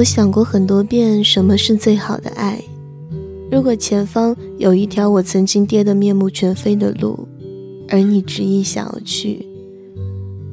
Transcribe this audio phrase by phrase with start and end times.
[0.00, 2.58] 我想过很多遍，什么是最好的爱？
[3.50, 7.28] 如果前方有一条我曾经跌得面目全非的路，
[7.86, 9.44] 而你执意想要去，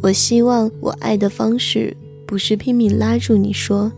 [0.02, 3.89] 我希望我爱的方式不是拼命拉住你说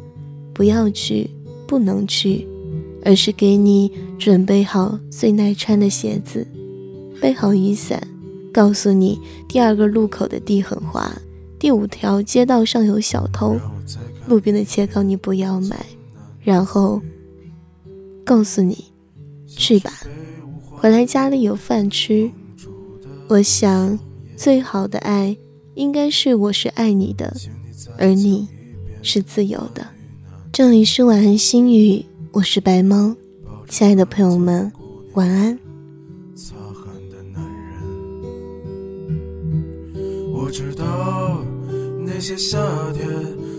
[0.53, 1.27] 不要去、
[1.65, 2.47] 不能去，
[3.03, 6.45] 而是给你准备好最耐穿的鞋子，
[7.19, 7.99] 备好雨伞，
[8.53, 11.11] 告诉你第二个路口的地很滑，
[11.57, 13.57] 第五条街道上有小偷，
[14.29, 15.85] 路边的切糕你不要买，
[16.39, 17.01] 然后
[18.23, 18.85] 告诉你。
[19.47, 19.91] 去吧，
[20.69, 22.29] 回来家里有饭吃。
[23.27, 23.97] 我想，
[24.37, 25.35] 最好的爱
[25.73, 27.35] 应该是我是爱你的，
[27.97, 28.47] 而你
[29.01, 29.87] 是自由的。
[30.53, 33.15] 这里是晚安心语，我是白猫，
[33.67, 34.71] 亲爱的朋友们，
[35.13, 35.59] 晚安。
[40.31, 41.43] 我知道
[42.05, 42.59] 那些夏
[42.93, 43.58] 天。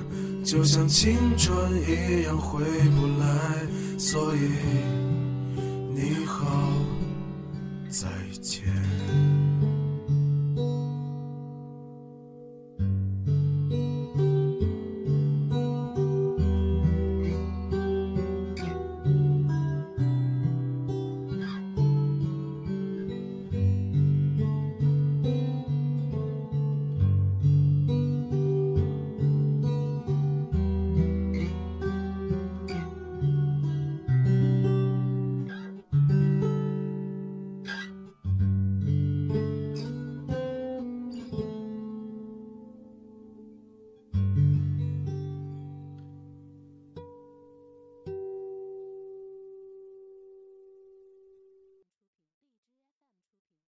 [0.51, 1.55] 就像青春
[1.87, 5.00] 一样回不来，所以。